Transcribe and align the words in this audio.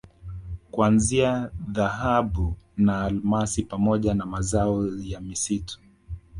kuanzia 0.71 1.51
Dhahabu 1.71 2.55
na 2.77 3.03
Almasi 3.03 3.63
pamoja 3.63 4.13
na 4.13 4.25
mazao 4.25 4.87
ya 4.87 5.21
misitu 5.21 5.79